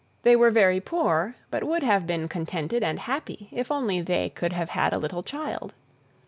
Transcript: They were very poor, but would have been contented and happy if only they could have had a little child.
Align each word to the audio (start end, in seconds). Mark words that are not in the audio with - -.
They 0.23 0.35
were 0.35 0.49
very 0.49 0.79
poor, 0.79 1.35
but 1.51 1.63
would 1.63 1.83
have 1.83 2.07
been 2.07 2.27
contented 2.27 2.81
and 2.83 2.97
happy 2.97 3.49
if 3.51 3.71
only 3.71 4.01
they 4.01 4.29
could 4.31 4.51
have 4.53 4.69
had 4.69 4.93
a 4.93 4.97
little 4.97 5.21
child. 5.21 5.75